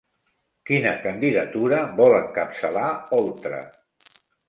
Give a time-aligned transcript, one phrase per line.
[0.69, 2.91] Quina candidatura vol encapçalar
[3.23, 3.65] Oltra?